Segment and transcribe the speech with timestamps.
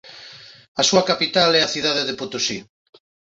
[0.81, 2.59] A súa capital é a cidade de Potosí.